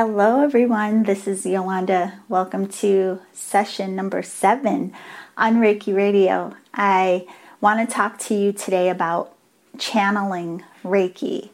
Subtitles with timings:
[0.00, 1.02] Hello, everyone.
[1.02, 2.20] This is Yolanda.
[2.28, 4.92] Welcome to session number seven
[5.36, 6.54] on Reiki Radio.
[6.72, 7.26] I
[7.60, 9.34] want to talk to you today about
[9.76, 11.50] channeling Reiki.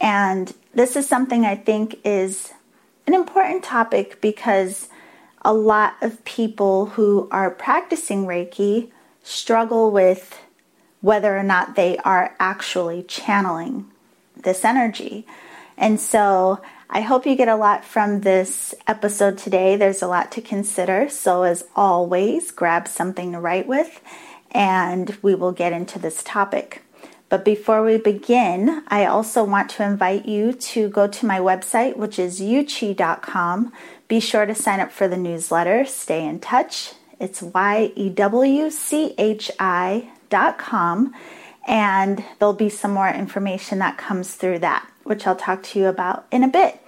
[0.00, 2.52] And this is something I think is
[3.08, 4.86] an important topic because
[5.42, 8.92] a lot of people who are practicing Reiki
[9.24, 10.38] struggle with
[11.00, 13.90] whether or not they are actually channeling
[14.36, 15.26] this energy.
[15.76, 16.60] And so
[16.90, 19.76] I hope you get a lot from this episode today.
[19.76, 21.10] There's a lot to consider.
[21.10, 24.00] So, as always, grab something to write with
[24.50, 26.82] and we will get into this topic.
[27.28, 31.96] But before we begin, I also want to invite you to go to my website,
[31.96, 33.72] which is yewchi.com.
[34.08, 35.84] Be sure to sign up for the newsletter.
[35.84, 36.94] Stay in touch.
[37.20, 41.14] It's Y E W C H I.com.
[41.66, 45.86] And there'll be some more information that comes through that which I'll talk to you
[45.86, 46.80] about in a bit.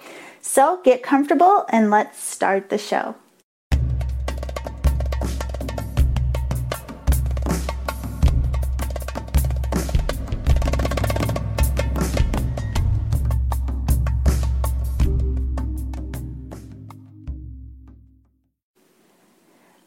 [0.43, 3.15] So get comfortable and let's start the show.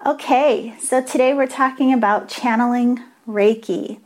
[0.06, 4.00] Okay, so today we're talking about channeling Reiki.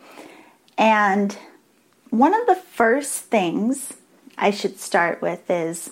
[0.78, 1.36] And
[2.10, 3.94] one of the first things
[4.38, 5.92] I should start with is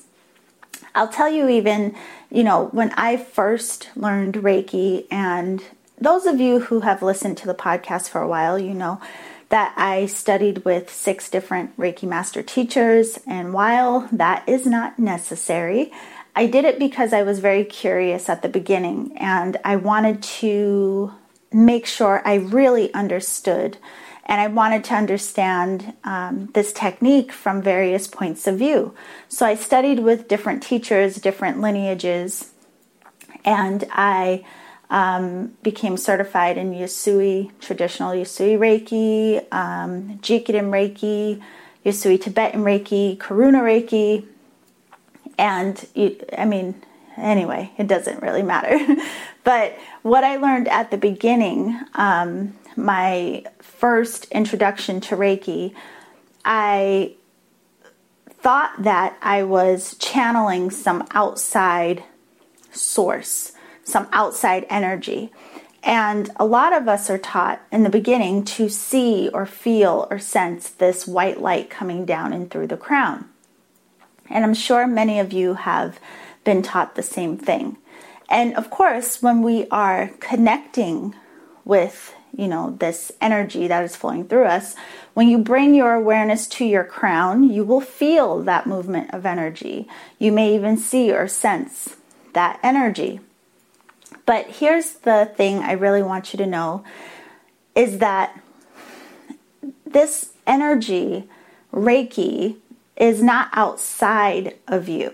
[0.93, 1.95] I'll tell you, even,
[2.31, 5.61] you know, when I first learned Reiki, and
[5.99, 9.01] those of you who have listened to the podcast for a while, you know
[9.49, 15.91] that I studied with six different Reiki master teachers, and while that is not necessary,
[16.35, 21.13] I did it because I was very curious at the beginning and I wanted to
[21.53, 23.77] make sure I really understood
[24.25, 28.95] and I wanted to understand um, this technique from various points of view.
[29.29, 32.51] So I studied with different teachers, different lineages,
[33.43, 34.43] and I
[34.89, 41.41] um, became certified in Usui, traditional Usui Reiki, um, Jikiden Reiki,
[41.85, 44.25] Usui Tibetan Reiki, Karuna Reiki,
[45.37, 45.85] and
[46.37, 46.81] I mean,
[47.17, 48.79] anyway, it doesn't really matter.
[49.43, 55.73] but what I learned at the beginning, um, my first introduction to Reiki,
[56.43, 57.15] I
[58.29, 62.03] thought that I was channeling some outside
[62.71, 63.53] source,
[63.83, 65.31] some outside energy.
[65.81, 70.19] And a lot of us are taught in the beginning to see or feel or
[70.19, 73.29] sense this white light coming down and through the crown.
[74.29, 75.99] And I'm sure many of you have
[76.43, 77.77] been taught the same thing.
[78.29, 81.15] And of course, when we are connecting
[81.63, 84.75] with you know this energy that is flowing through us
[85.13, 89.87] when you bring your awareness to your crown you will feel that movement of energy.
[90.19, 91.95] You may even see or sense
[92.33, 93.21] that energy.
[94.25, 96.83] But here's the thing i really want you to know
[97.75, 98.39] is that
[99.85, 101.29] this energy
[101.73, 102.57] reiki
[102.95, 105.13] is not outside of you.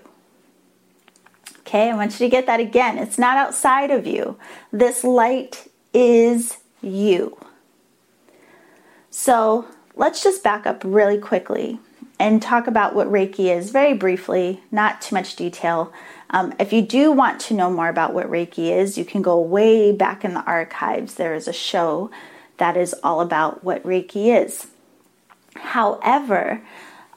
[1.59, 2.97] Okay i want you to get that again.
[2.97, 4.37] It's not outside of you.
[4.71, 7.37] This light is you.
[9.09, 11.79] So let's just back up really quickly
[12.19, 15.91] and talk about what Reiki is very briefly, not too much detail.
[16.29, 19.39] Um, if you do want to know more about what Reiki is, you can go
[19.39, 21.15] way back in the archives.
[21.15, 22.11] There is a show
[22.57, 24.67] that is all about what Reiki is.
[25.55, 26.61] However,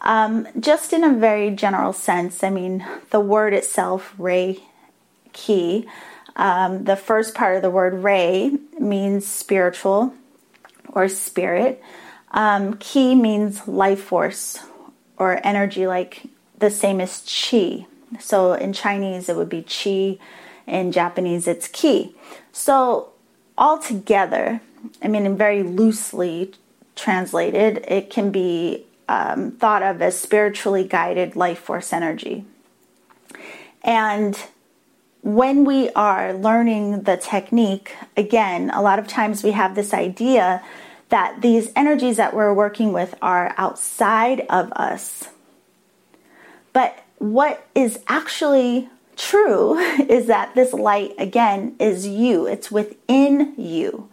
[0.00, 5.86] um, just in a very general sense, I mean, the word itself, Reiki,
[6.36, 10.14] um, the first part of the word Rei means spiritual
[10.88, 11.82] or spirit.
[12.30, 14.58] Um, ki means life force
[15.16, 16.24] or energy, like
[16.58, 17.86] the same as chi.
[18.18, 20.18] So in Chinese, it would be chi.
[20.66, 22.14] In Japanese, it's ki.
[22.50, 23.12] So
[23.58, 24.60] altogether,
[25.02, 26.54] I mean, very loosely
[26.96, 32.44] translated, it can be um, thought of as spiritually guided life force energy.
[33.82, 34.42] And
[35.24, 40.62] when we are learning the technique, again, a lot of times we have this idea
[41.08, 45.28] that these energies that we're working with are outside of us.
[46.74, 49.78] But what is actually true
[50.08, 54.10] is that this light, again, is you, it's within you.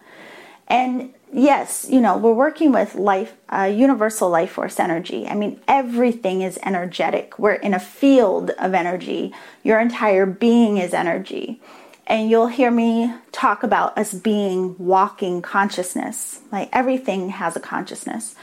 [0.69, 5.27] And yes, you know, we're working with life, uh, universal life force energy.
[5.27, 7.37] I mean, everything is energetic.
[7.39, 9.33] We're in a field of energy.
[9.63, 11.61] Your entire being is energy.
[12.07, 16.41] And you'll hear me talk about us being walking consciousness.
[16.51, 18.35] Like everything has a consciousness.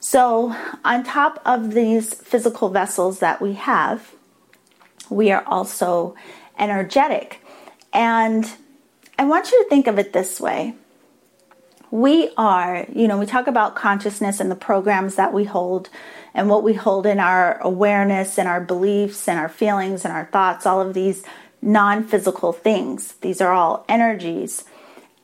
[0.00, 0.54] So,
[0.84, 4.12] on top of these physical vessels that we have,
[5.08, 6.14] we are also
[6.58, 7.40] energetic.
[7.92, 8.50] And
[9.18, 10.74] I want you to think of it this way.
[11.94, 15.90] We are, you know, we talk about consciousness and the programs that we hold
[16.34, 20.24] and what we hold in our awareness and our beliefs and our feelings and our
[20.24, 21.22] thoughts, all of these
[21.62, 23.12] non physical things.
[23.20, 24.64] These are all energies.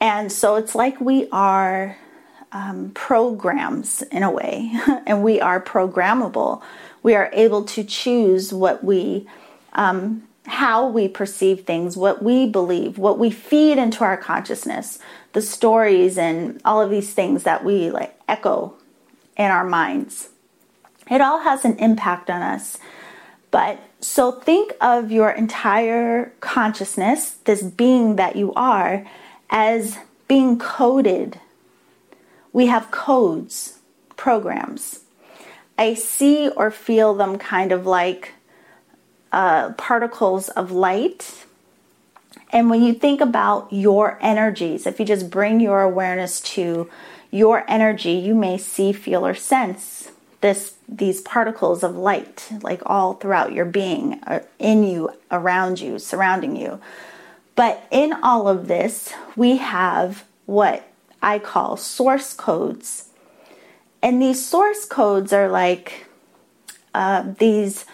[0.01, 1.99] And so it's like we are
[2.53, 4.71] um, programs in a way,
[5.09, 6.63] and we are programmable.
[7.03, 9.27] We are able to choose what we,
[9.73, 15.01] um, how we perceive things, what we believe, what we feed into our consciousness,
[15.33, 18.75] the stories, and all of these things that we like echo
[19.37, 20.29] in our minds.
[21.11, 22.79] It all has an impact on us.
[23.51, 29.07] But so think of your entire consciousness, this being that you are,
[29.51, 29.99] as
[30.29, 31.41] being coded.
[32.53, 33.81] We have codes,
[34.17, 35.01] programs.
[35.77, 38.35] I see or feel them kind of like
[39.33, 41.47] uh, particles of light.
[42.53, 46.91] And when you think about your energies, if you just bring your awareness to
[47.31, 50.11] your energy, you may see, feel, or sense
[50.41, 55.99] this these particles of light like all throughout your being uh, in you around you
[55.99, 56.81] surrounding you.
[57.55, 60.89] But in all of this we have what
[61.23, 63.09] i call source codes.
[64.03, 66.07] And these source codes are like
[66.95, 67.85] uh, these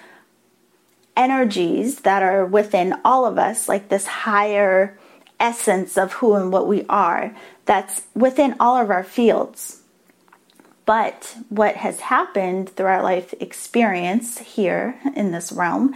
[1.17, 4.99] energies that are within all of us like this higher
[5.41, 7.35] essence of who and what we are
[7.65, 9.83] that's within all of our fields
[10.87, 15.95] but what has happened through our life experience here in this realm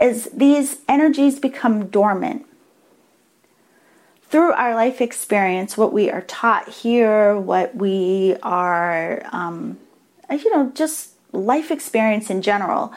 [0.00, 2.44] is these energies become dormant.
[4.28, 9.78] Through our life experience, what we are taught here, what we are, um,
[10.30, 12.92] you know, just life experience in general,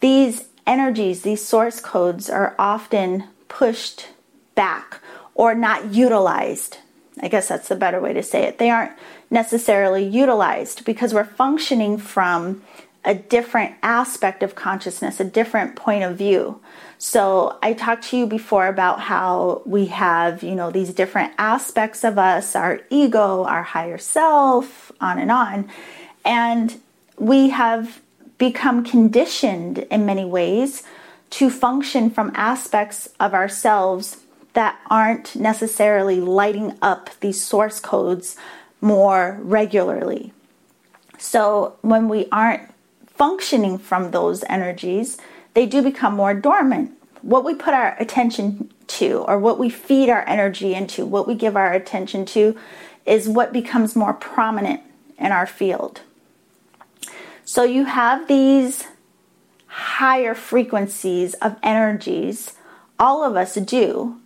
[0.00, 4.08] these energies, these source codes are often pushed
[4.54, 5.00] back
[5.34, 6.78] or not utilized.
[7.20, 8.58] I guess that's the better way to say it.
[8.58, 8.92] They aren't
[9.30, 12.62] necessarily utilized because we're functioning from
[13.04, 16.60] a different aspect of consciousness, a different point of view.
[16.98, 22.04] So I talked to you before about how we have, you know, these different aspects
[22.04, 25.68] of us, our ego, our higher self, on and on.
[26.24, 26.80] And
[27.18, 28.00] we have
[28.42, 30.82] become conditioned in many ways
[31.30, 34.16] to function from aspects of ourselves
[34.54, 38.34] that aren't necessarily lighting up these source codes
[38.80, 40.32] more regularly.
[41.18, 42.68] So when we aren't
[43.06, 45.18] functioning from those energies,
[45.54, 46.90] they do become more dormant.
[47.20, 51.36] What we put our attention to, or what we feed our energy into, what we
[51.36, 52.58] give our attention to,
[53.06, 54.80] is what becomes more prominent
[55.16, 56.00] in our field.
[57.44, 58.84] So you have these
[59.66, 62.54] higher frequencies of energies,
[62.98, 64.20] all of us do,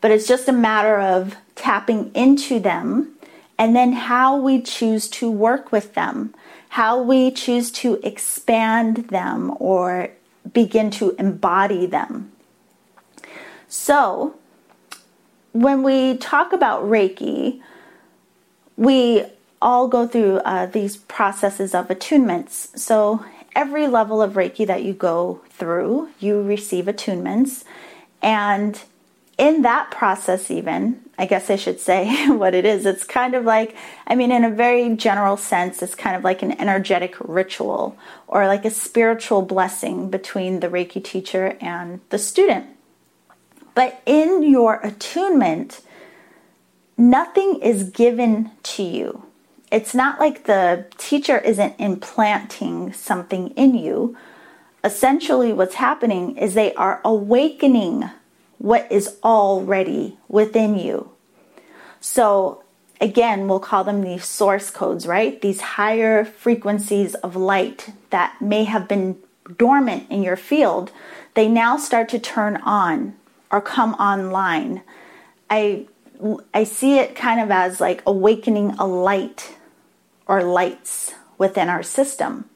[0.00, 3.12] but it's just a matter of tapping into them
[3.58, 6.34] and then how we choose to work with them,
[6.70, 10.10] how we choose to expand them or
[10.52, 12.32] begin to embody them.
[13.68, 14.34] So,
[15.52, 17.60] when we talk about Reiki,
[18.76, 19.24] we
[19.60, 22.78] all go through uh, these processes of attunements.
[22.78, 23.24] So,
[23.54, 27.64] every level of Reiki that you go through, you receive attunements.
[28.22, 28.80] And
[29.38, 32.86] in that process, even, I guess I should say what it is.
[32.86, 33.76] It's kind of like,
[34.06, 37.96] I mean, in a very general sense, it's kind of like an energetic ritual
[38.28, 42.66] or like a spiritual blessing between the Reiki teacher and the student.
[43.74, 45.82] But in your attunement,
[46.96, 49.25] nothing is given to you.
[49.76, 54.16] It's not like the teacher isn't implanting something in you.
[54.82, 58.08] Essentially, what's happening is they are awakening
[58.56, 61.10] what is already within you.
[62.00, 62.62] So,
[63.02, 65.42] again, we'll call them these source codes, right?
[65.42, 69.18] These higher frequencies of light that may have been
[69.58, 70.90] dormant in your field,
[71.34, 73.14] they now start to turn on
[73.50, 74.80] or come online.
[75.50, 75.86] I
[76.54, 79.52] I see it kind of as like awakening a light
[80.26, 82.48] or lights within our system.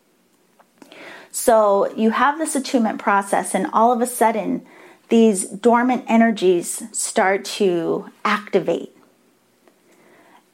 [1.31, 4.67] So you have this attunement process, and all of a sudden,
[5.09, 8.97] these dormant energies start to activate.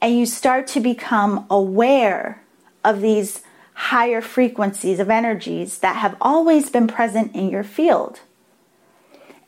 [0.01, 2.43] And you start to become aware
[2.85, 3.43] of these
[3.75, 8.21] higher frequencies of energies that have always been present in your field.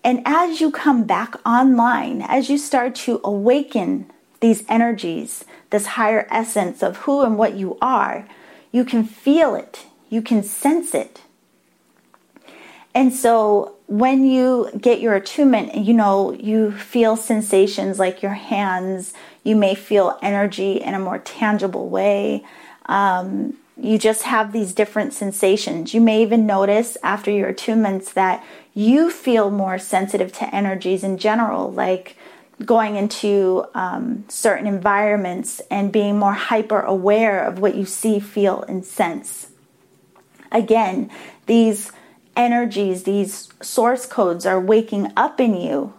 [0.04, 4.10] And as you come back online, as you start to awaken
[4.40, 8.26] these energies, this higher essence of who and what you are,
[8.72, 11.22] you can feel it, you can sense it.
[12.94, 19.14] And so when you get your attunement, you know, you feel sensations like your hands,
[19.44, 22.44] you may feel energy in a more tangible way.
[22.86, 25.94] Um, you just have these different sensations.
[25.94, 31.16] You may even notice after your attunements that you feel more sensitive to energies in
[31.16, 32.16] general, like
[32.64, 38.62] going into um, certain environments and being more hyper aware of what you see, feel,
[38.62, 39.50] and sense.
[40.50, 41.10] Again,
[41.46, 41.92] these
[42.36, 45.92] energies, these source codes are waking up in you.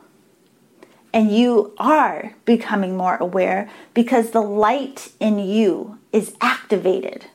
[1.11, 7.25] And you are becoming more aware because the light in you is activated.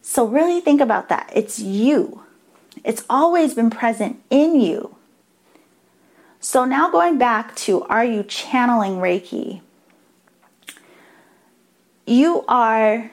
[0.00, 1.30] So, really think about that.
[1.34, 2.22] It's you,
[2.84, 4.95] it's always been present in you.
[6.48, 9.62] So, now going back to are you channeling Reiki?
[12.06, 13.10] You are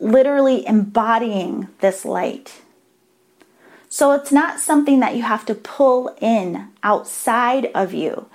[0.00, 2.62] literally embodying this light.
[3.88, 8.26] So it's not something that you have to pull in outside of you.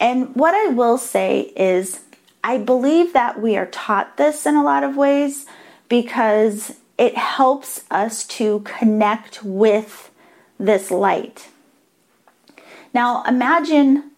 [0.00, 2.00] And what I will say is,
[2.42, 5.46] I believe that we are taught this in a lot of ways
[5.88, 10.10] because it helps us to connect with
[10.58, 11.51] this light.
[12.94, 14.10] Now, imagine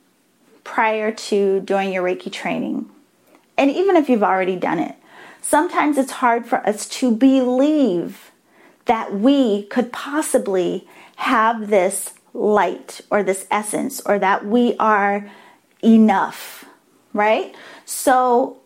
[0.65, 2.91] prior to doing your Reiki training,
[3.57, 4.97] and even if you've already done it,
[5.41, 8.33] sometimes it's hard for us to believe
[8.87, 15.31] that we could possibly have this light or this essence or that we are
[15.83, 16.65] enough,
[17.13, 17.55] right?
[17.85, 18.59] So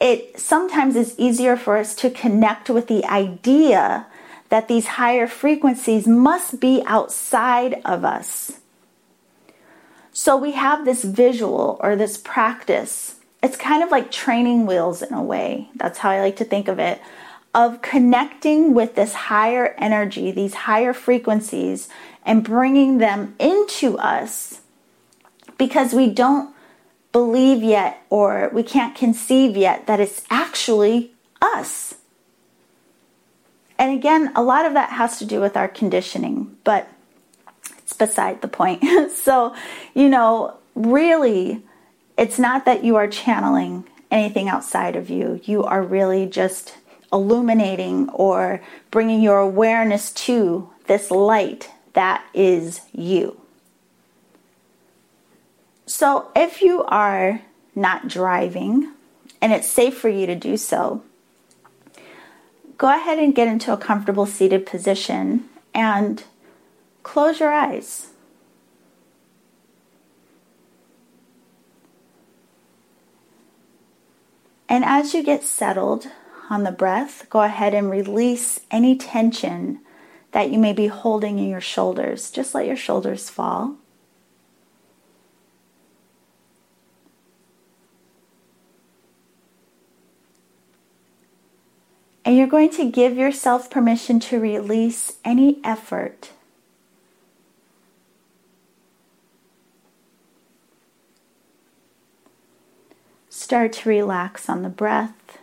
[0.00, 4.06] it sometimes is easier for us to connect with the idea
[4.48, 8.61] that these higher frequencies must be outside of us.
[10.12, 15.12] So we have this visual or this practice it's kind of like training wheels in
[15.12, 15.68] a way.
[15.74, 17.00] That's how I like to think of it.
[17.54, 21.88] Of connecting with this higher energy, these higher frequencies,
[22.24, 24.60] and bringing them into us
[25.58, 26.54] because we don't
[27.10, 31.96] believe yet or we can't conceive yet that it's actually us.
[33.76, 36.88] And again, a lot of that has to do with our conditioning, but
[37.92, 38.82] it's beside the point.
[39.14, 39.54] so,
[39.94, 41.62] you know, really
[42.16, 45.40] it's not that you are channeling anything outside of you.
[45.44, 46.76] You are really just
[47.12, 53.38] illuminating or bringing your awareness to this light that is you.
[55.86, 57.42] So, if you are
[57.74, 58.92] not driving
[59.42, 61.02] and it's safe for you to do so,
[62.78, 66.24] go ahead and get into a comfortable seated position and
[67.02, 68.08] close your eyes.
[74.68, 76.08] And as you get settled
[76.48, 79.80] on the breath, go ahead and release any tension
[80.30, 82.30] that you may be holding in your shoulders.
[82.30, 83.76] Just let your shoulders fall.
[92.24, 96.30] And you're going to give yourself permission to release any effort
[103.52, 105.36] Start to relax on the breath.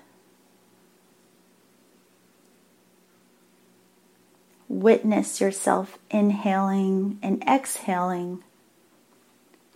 [4.68, 8.44] Witness yourself inhaling and exhaling,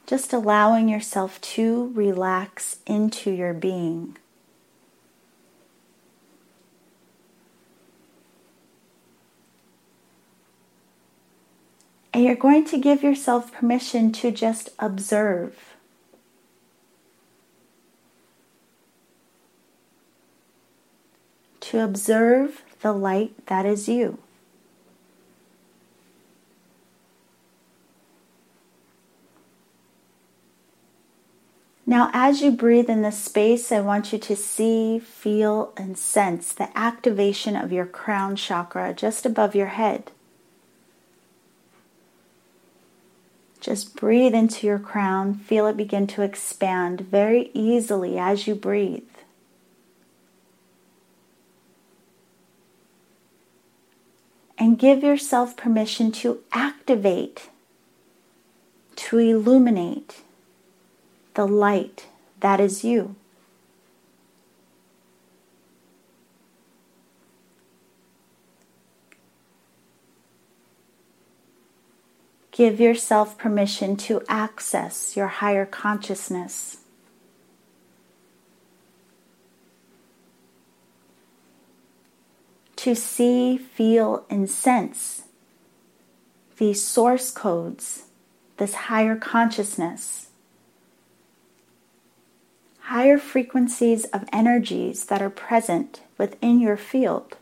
[0.07, 4.17] just allowing yourself to relax into your being.
[12.11, 15.75] And you're going to give yourself permission to just observe.
[21.73, 24.19] To observe the light that is you.
[31.87, 36.53] Now, as you breathe in this space, I want you to see, feel, and sense
[36.53, 40.11] the activation of your crown chakra just above your head.
[43.59, 49.12] Just breathe into your crown, feel it begin to expand very easily as you breathe.
[54.57, 57.49] And give yourself permission to activate,
[58.95, 60.21] to illuminate
[61.33, 62.07] the light
[62.39, 63.15] that is you.
[72.51, 76.82] Give yourself permission to access your higher consciousness.
[82.83, 85.23] To see, feel, and sense
[86.57, 88.03] these source codes,
[88.57, 90.27] this higher consciousness,
[92.81, 97.37] higher frequencies of energies that are present within your field.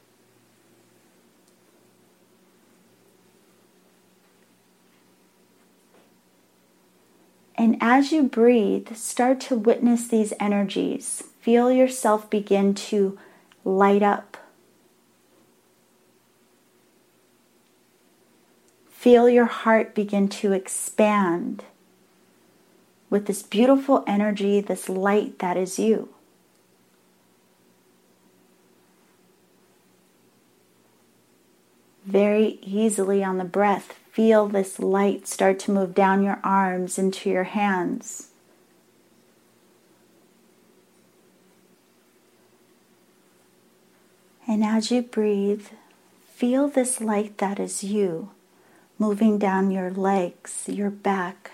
[7.55, 11.23] And as you breathe, start to witness these energies.
[11.41, 13.17] Feel yourself begin to
[13.65, 14.37] light up.
[19.01, 21.63] Feel your heart begin to expand
[23.09, 26.09] with this beautiful energy, this light that is you.
[32.05, 37.27] Very easily on the breath, feel this light start to move down your arms into
[37.27, 38.27] your hands.
[44.47, 45.69] And as you breathe,
[46.35, 48.29] feel this light that is you
[49.01, 51.49] moving down your legs, your back.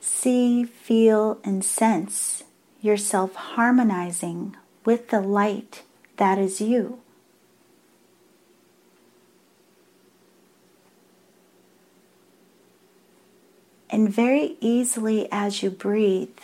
[0.00, 2.44] See, feel, and sense
[2.82, 5.82] yourself harmonizing with the light
[6.18, 7.00] that is you.
[13.88, 16.36] And very easily as you breathe,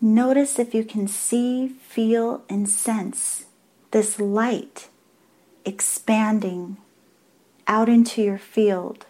[0.00, 3.44] notice if you can see, feel, and sense
[3.90, 4.88] this light
[5.64, 6.76] expanding
[7.66, 9.06] out into your field.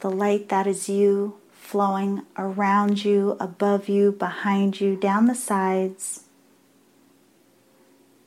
[0.00, 6.24] The light that is you flowing around you, above you, behind you, down the sides,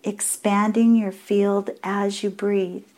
[0.04, 2.91] expanding your field as you breathe.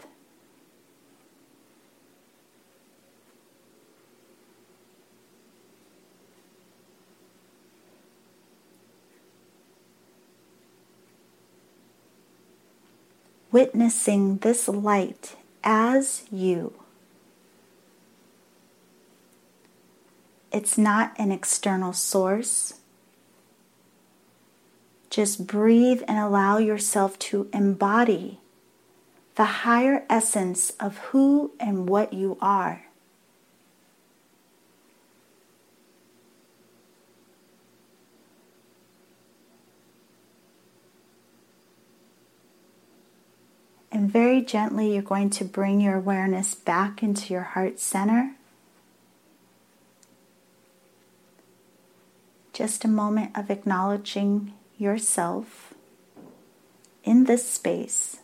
[13.54, 16.74] Witnessing this light as you.
[20.52, 22.80] It's not an external source.
[25.12, 28.40] Just breathe and allow yourself to embody
[29.36, 32.86] the higher essence of who and what you are.
[43.94, 48.36] And very gently, you're going to bring your awareness back into your heart center.
[52.54, 55.74] just a moment of acknowledging yourself
[57.04, 58.18] in this space.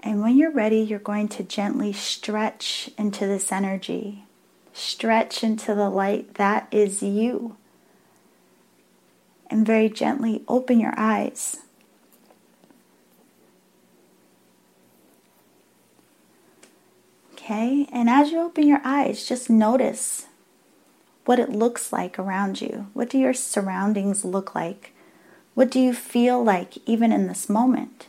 [0.00, 4.24] And when you're ready, you're going to gently stretch into this energy.
[4.72, 7.56] Stretch into the light that is you.
[9.52, 11.58] And very gently open your eyes.
[17.34, 20.24] Okay, and as you open your eyes, just notice
[21.26, 22.86] what it looks like around you.
[22.94, 24.94] What do your surroundings look like?
[25.52, 28.06] What do you feel like even in this moment?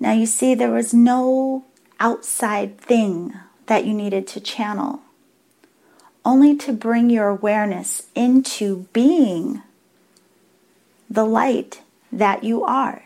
[0.00, 1.64] Now you see, there was no
[2.00, 3.34] outside thing
[3.66, 5.03] that you needed to channel,
[6.24, 9.62] only to bring your awareness into being
[11.10, 13.04] the light that you are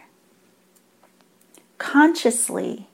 [1.79, 2.89] consciously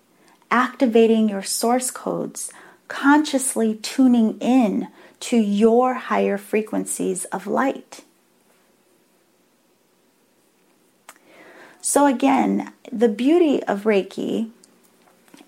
[0.50, 2.52] activating your source codes,
[2.86, 8.04] consciously tuning in to your higher frequencies of light.
[11.80, 14.50] So, again, the beauty of Reiki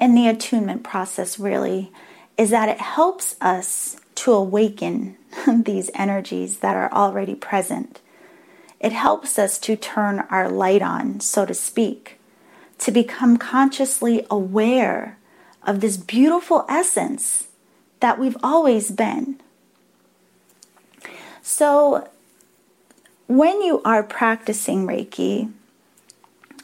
[0.00, 1.92] and the attunement process really
[2.36, 5.16] is that it helps us to awaken
[5.48, 8.00] these energies that are already present.
[8.80, 12.16] It helps us to turn our light on, so to speak
[12.78, 15.18] to become consciously aware
[15.62, 17.48] of this beautiful essence
[18.00, 19.40] that we've always been.
[21.42, 22.08] So,
[23.26, 25.52] when you are practicing Reiki,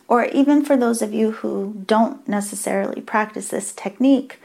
[0.07, 4.39] or even for those of you who don't necessarily practice this technique,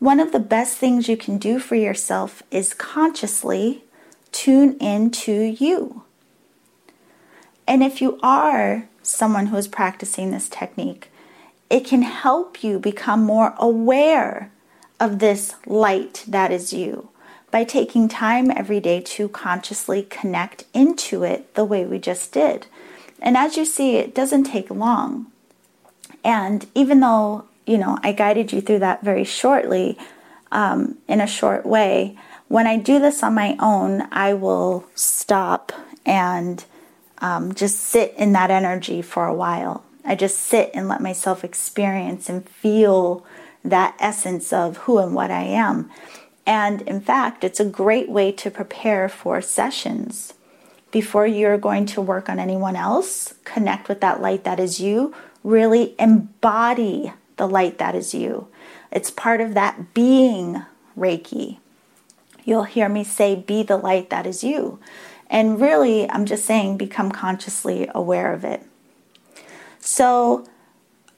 [0.00, 3.84] one of the best things you can do for yourself is consciously
[4.32, 6.02] tune into you.
[7.66, 11.10] And if you are someone who is practicing this technique,
[11.68, 14.50] it can help you become more aware
[14.98, 17.10] of this light that is you
[17.50, 22.66] by taking time every day to consciously connect into it the way we just did.
[23.20, 25.26] And as you see, it doesn't take long.
[26.24, 29.96] And even though, you know, I guided you through that very shortly,
[30.50, 35.70] um, in a short way, when I do this on my own, I will stop
[36.04, 36.64] and
[37.18, 39.84] um, just sit in that energy for a while.
[40.04, 43.24] I just sit and let myself experience and feel
[43.64, 45.92] that essence of who and what I am.
[46.44, 50.34] And in fact, it's a great way to prepare for sessions.
[50.90, 55.14] Before you're going to work on anyone else, connect with that light that is you,
[55.44, 58.48] really embody the light that is you.
[58.92, 60.62] It's part of that being
[60.94, 61.56] Reiki.
[62.44, 64.78] You'll hear me say, Be the light that is you.
[65.30, 68.62] And really, I'm just saying, become consciously aware of it.
[69.78, 70.46] So,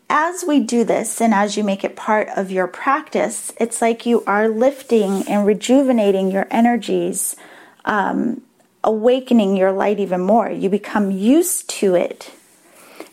[0.08, 4.06] as we do this and as you make it part of your practice, it's like
[4.06, 7.34] you are lifting and rejuvenating your energies,
[7.84, 8.42] um,
[8.84, 10.48] awakening your light even more.
[10.48, 12.30] You become used to it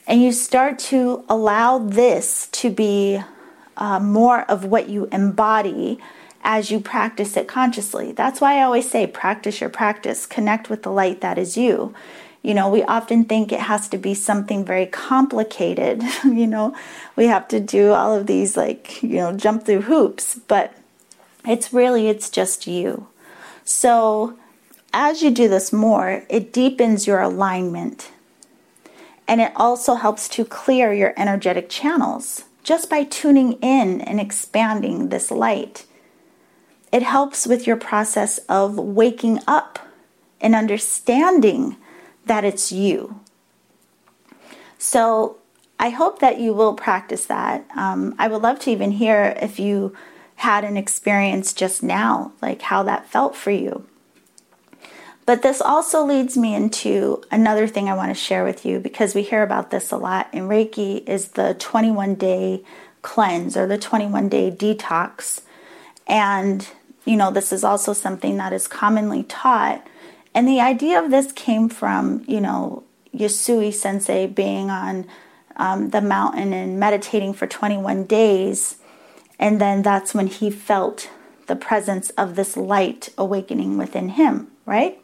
[0.09, 3.21] and you start to allow this to be
[3.77, 5.99] uh, more of what you embody
[6.43, 8.11] as you practice it consciously.
[8.11, 11.93] That's why I always say practice your practice, connect with the light that is you.
[12.41, 16.01] You know, we often think it has to be something very complicated.
[16.23, 16.75] you know,
[17.15, 20.73] we have to do all of these, like, you know, jump through hoops, but
[21.45, 23.07] it's really, it's just you.
[23.63, 24.35] So,
[24.91, 28.09] as you do this more, it deepens your alignment
[29.29, 35.09] and it also helps to clear your energetic channels just by tuning in and expanding
[35.09, 35.85] this light.
[36.91, 39.77] It helps with your process of waking up
[40.41, 41.77] and understanding
[42.25, 43.19] that it's you.
[44.79, 45.37] So
[45.79, 47.67] I hope that you will practice that.
[47.77, 49.95] Um, I would love to even hear if you
[50.37, 53.85] had an experience just now, like how that felt for you.
[55.29, 59.13] But this also leads me into another thing I want to share with you because
[59.13, 62.63] we hear about this a lot in Reiki is the 21 day
[63.03, 65.41] cleanse or the 21 day detox.
[66.07, 66.67] And,
[67.05, 69.85] you know, this is also something that is commonly taught
[70.33, 72.81] and the idea of this came from, you know,
[73.13, 75.05] Usui sensei being on
[75.57, 78.77] um, the mountain and meditating for 21 days.
[79.37, 81.07] And then that's when he felt
[81.45, 84.99] the presence of this light awakening within him, right?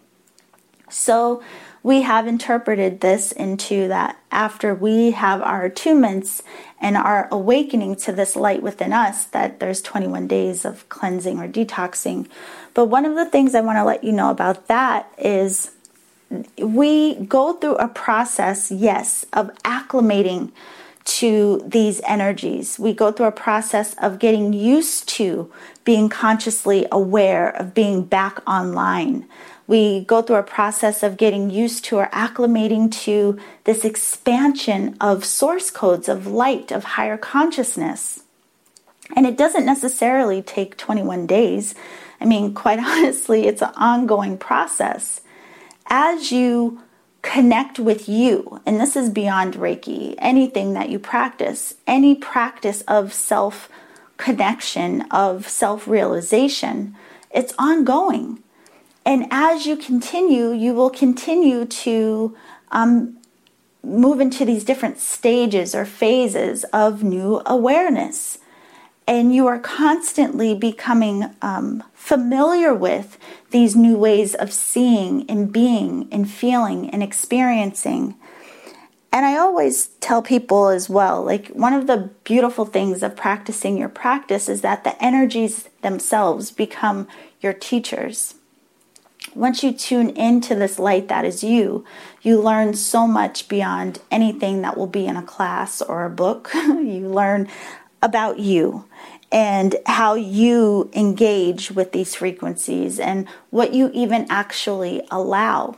[0.95, 1.43] So
[1.83, 6.41] we have interpreted this into that after we have our attunements
[6.79, 11.47] and our awakening to this light within us, that there's 21 days of cleansing or
[11.47, 12.27] detoxing.
[12.73, 15.71] But one of the things I want to let you know about that is
[16.57, 20.53] we go through a process, yes, of acclimating
[21.03, 22.79] to these energies.
[22.79, 25.51] We go through a process of getting used to
[25.83, 29.27] being consciously aware of being back online
[29.67, 35.25] we go through a process of getting used to or acclimating to this expansion of
[35.25, 38.23] source codes of light, of higher consciousness.
[39.15, 41.73] And it doesn't necessarily take 21 days.
[42.21, 45.21] I mean, quite honestly, it's an ongoing process.
[45.87, 46.81] As you
[47.21, 53.13] connect with you, and this is beyond Reiki, anything that you practice, any practice of
[53.13, 53.67] self
[54.17, 56.95] connection, of self realization,
[57.31, 58.43] it's ongoing.
[59.05, 62.35] And as you continue, you will continue to
[62.71, 63.17] um,
[63.83, 68.39] move into these different stages or phases of new awareness.
[69.07, 73.19] And you are constantly becoming um, familiar with
[73.51, 78.15] these new ways of seeing and being and feeling and experiencing.
[79.11, 83.77] And I always tell people as well like, one of the beautiful things of practicing
[83.77, 87.07] your practice is that the energies themselves become
[87.39, 88.33] your teachers
[89.35, 91.85] once you tune into this light that is you,
[92.21, 96.51] you learn so much beyond anything that will be in a class or a book.
[96.55, 97.47] you learn
[98.01, 98.85] about you
[99.31, 105.75] and how you engage with these frequencies and what you even actually allow.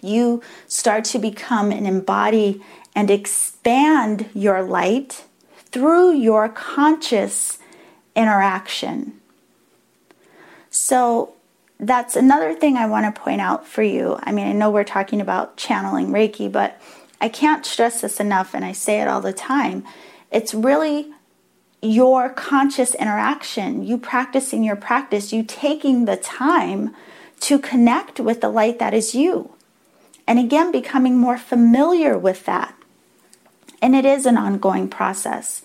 [0.00, 2.62] You start to become and embody
[2.94, 5.24] and expand your light
[5.66, 7.58] through your conscious
[8.16, 9.20] interaction.
[10.70, 11.34] So,
[11.80, 14.18] that's another thing I want to point out for you.
[14.22, 16.80] I mean, I know we're talking about channeling Reiki, but
[17.20, 19.84] I can't stress this enough, and I say it all the time.
[20.30, 21.12] It's really
[21.82, 26.94] your conscious interaction, you practicing your practice, you taking the time
[27.40, 29.50] to connect with the light that is you.
[30.26, 32.74] And again, becoming more familiar with that.
[33.80, 35.62] And it is an ongoing process.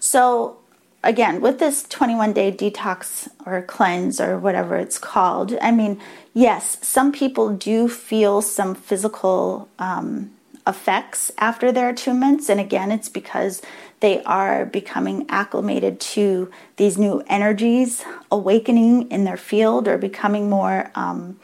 [0.00, 0.58] So,
[1.02, 6.00] again, with this 21 day detox or cleanse or whatever it's called, I mean,
[6.34, 10.30] yes, some people do feel some physical um,
[10.66, 12.48] effects after their attunements.
[12.48, 13.62] And again, it's because
[14.00, 20.90] they are becoming acclimated to these new energies, awakening in their field, or becoming more
[20.94, 21.38] um,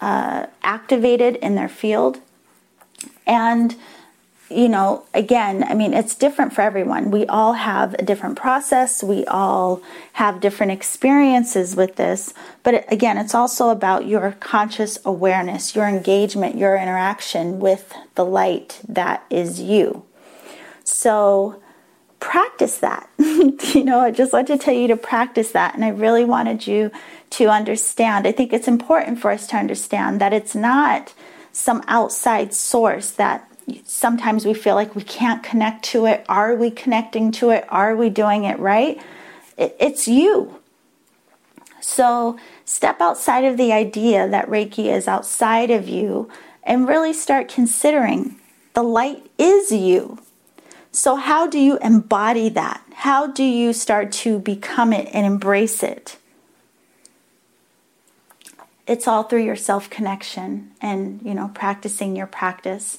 [0.00, 2.20] uh, activated in their field.
[3.26, 3.76] And
[4.48, 7.10] you know, again, I mean, it's different for everyone.
[7.10, 9.02] We all have a different process.
[9.02, 9.82] We all
[10.14, 12.32] have different experiences with this.
[12.62, 18.80] But again, it's also about your conscious awareness, your engagement, your interaction with the light
[18.88, 20.04] that is you.
[20.84, 21.60] So
[22.20, 23.08] practice that.
[23.18, 25.74] you know, I just want to tell you to practice that.
[25.74, 26.92] And I really wanted you
[27.30, 28.28] to understand.
[28.28, 31.12] I think it's important for us to understand that it's not
[31.52, 33.50] some outside source that
[33.84, 36.24] sometimes we feel like we can't connect to it.
[36.28, 37.64] Are we connecting to it?
[37.68, 39.00] Are we doing it right?
[39.56, 40.60] It's you.
[41.80, 46.28] So step outside of the idea that Reiki is outside of you
[46.62, 48.36] and really start considering
[48.74, 50.18] the light is you.
[50.92, 52.82] So, how do you embody that?
[52.94, 56.16] How do you start to become it and embrace it?
[58.86, 62.98] It's all through your self connection and, you know, practicing your practice.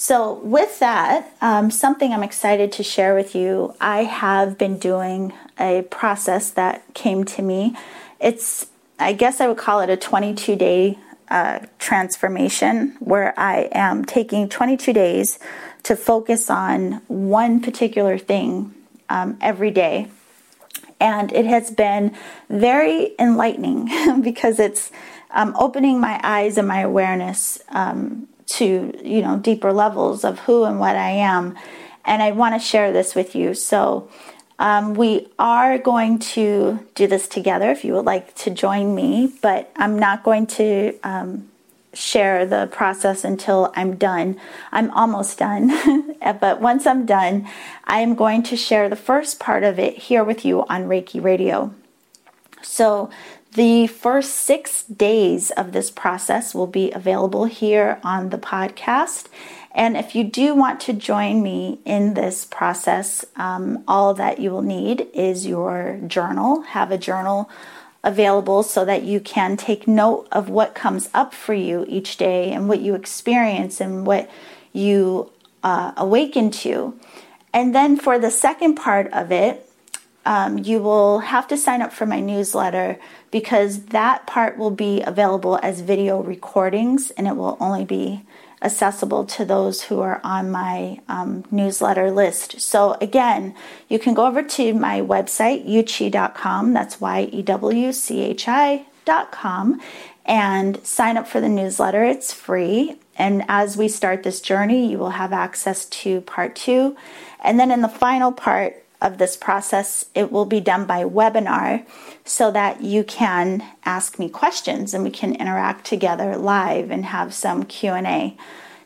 [0.00, 5.34] So, with that, um, something I'm excited to share with you, I have been doing
[5.58, 7.76] a process that came to me.
[8.18, 14.06] It's, I guess I would call it a 22 day uh, transformation where I am
[14.06, 15.38] taking 22 days
[15.82, 18.74] to focus on one particular thing
[19.10, 20.08] um, every day.
[20.98, 22.16] And it has been
[22.48, 23.90] very enlightening
[24.22, 24.90] because it's
[25.30, 30.64] um, opening my eyes and my awareness um, to you know deeper levels of who
[30.64, 31.56] and what I am,
[32.04, 33.54] and I want to share this with you.
[33.54, 34.08] So.
[34.62, 39.32] Um, we are going to do this together if you would like to join me,
[39.40, 41.50] but I'm not going to um,
[41.92, 44.38] share the process until I'm done.
[44.70, 47.48] I'm almost done, but once I'm done,
[47.84, 51.22] I am going to share the first part of it here with you on Reiki
[51.22, 51.74] Radio.
[52.62, 53.10] So,
[53.52, 59.26] the first six days of this process will be available here on the podcast.
[59.72, 64.50] And if you do want to join me in this process, um, all that you
[64.50, 66.62] will need is your journal.
[66.62, 67.50] Have a journal
[68.02, 72.50] available so that you can take note of what comes up for you each day
[72.50, 74.30] and what you experience and what
[74.72, 75.30] you
[75.62, 76.98] uh, awaken to.
[77.52, 79.66] And then for the second part of it,
[80.24, 82.98] um, you will have to sign up for my newsletter
[83.30, 88.22] because that part will be available as video recordings and it will only be
[88.62, 92.60] accessible to those who are on my um, newsletter list.
[92.60, 93.54] So, again,
[93.88, 99.80] you can go over to my website, yewchi.com, that's Y E W C H I.com,
[100.26, 102.04] and sign up for the newsletter.
[102.04, 102.98] It's free.
[103.16, 106.96] And as we start this journey, you will have access to part two.
[107.42, 111.84] And then in the final part, of this process, it will be done by webinar
[112.24, 117.32] so that you can ask me questions and we can interact together live and have
[117.32, 118.36] some Q&A.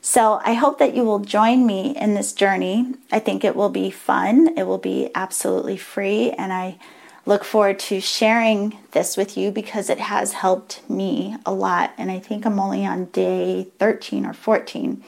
[0.00, 2.94] So I hope that you will join me in this journey.
[3.10, 4.56] I think it will be fun.
[4.56, 6.78] It will be absolutely free and I
[7.26, 12.10] look forward to sharing this with you because it has helped me a lot and
[12.10, 15.02] I think I'm only on day 13 or 14.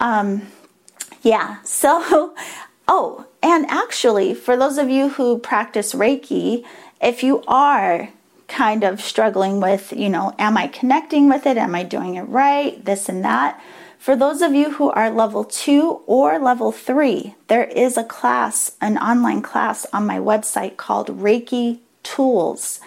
[0.00, 0.42] Um,
[1.22, 2.34] yeah, so
[2.88, 6.64] Oh, and actually, for those of you who practice Reiki,
[7.00, 8.08] if you are
[8.48, 11.56] kind of struggling with, you know, am I connecting with it?
[11.56, 12.84] Am I doing it right?
[12.84, 13.60] This and that.
[14.00, 18.72] For those of you who are level two or level three, there is a class,
[18.80, 22.80] an online class on my website called Reiki Tools.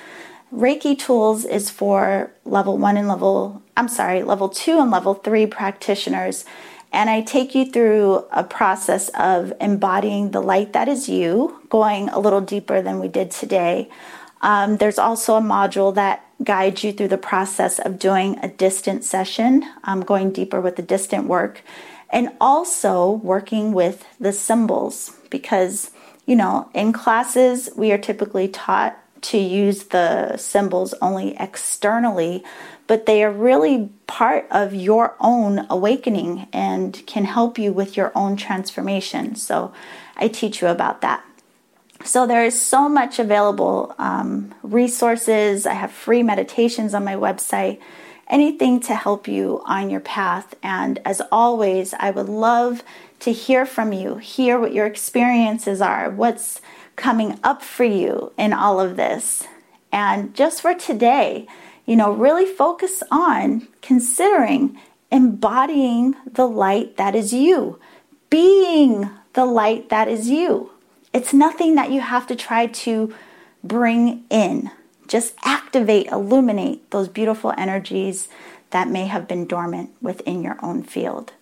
[0.53, 5.45] Reiki Tools is for level one and level, I'm sorry, level two and level three
[5.45, 6.43] practitioners
[6.91, 12.09] and I take you through a process of embodying the light that is you, going
[12.09, 13.89] a little deeper than we did today.
[14.41, 19.03] Um, there's also a module that guides you through the process of doing a distant
[19.03, 21.61] session, um, going deeper with the distant work,
[22.09, 25.91] and also working with the symbols because,
[26.25, 32.43] you know, in classes, we are typically taught to use the symbols only externally,
[32.89, 38.11] but they are really part of your own awakening and can help you with your
[38.15, 39.35] own transformation.
[39.35, 39.71] So
[40.17, 41.23] I teach you about that.
[42.03, 45.67] So there is so much available um, resources.
[45.67, 47.79] I have free meditations on my website,
[48.27, 50.55] anything to help you on your path.
[50.63, 52.81] And as always, I would love
[53.19, 56.59] to hear from you, hear what your experiences are, what's
[56.95, 59.43] coming up for you in all of this.
[59.91, 61.47] And just for today,
[61.89, 64.77] you know, really focus on considering
[65.11, 67.79] embodying the light that is you,
[68.29, 70.69] being the light that is you.
[71.13, 73.11] It's nothing that you have to try to
[73.63, 74.69] bring in.
[75.07, 78.27] Just activate, illuminate those beautiful energies
[78.69, 81.33] that may have been dormant within your own field.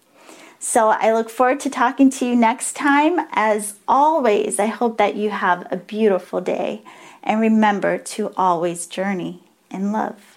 [0.60, 3.20] So I look forward to talking to you next time.
[3.34, 6.84] As always, I hope that you have a beautiful day
[7.22, 10.37] and remember to always journey in love.